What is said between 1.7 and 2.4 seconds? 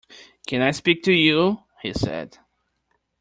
he said.